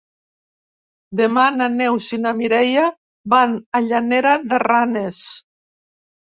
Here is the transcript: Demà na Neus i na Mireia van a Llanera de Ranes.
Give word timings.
Demà 1.19 1.43
na 1.57 1.67
Neus 1.73 2.07
i 2.17 2.19
na 2.23 2.33
Mireia 2.41 2.87
van 3.37 3.55
a 3.59 3.85
Llanera 3.87 4.35
de 4.51 4.63
Ranes. 4.69 5.25